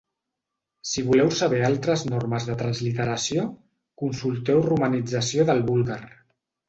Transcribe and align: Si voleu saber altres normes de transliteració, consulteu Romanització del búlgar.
Si 0.91 1.03
voleu 1.09 1.27
saber 1.39 1.59
altres 1.67 2.05
normes 2.13 2.47
de 2.51 2.55
transliteració, 2.61 3.45
consulteu 4.05 4.63
Romanització 4.73 5.47
del 5.51 5.63
búlgar. 5.69 6.01